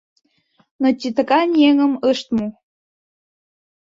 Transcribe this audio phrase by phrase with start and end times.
[0.81, 2.47] Но титакан еҥым ышт му.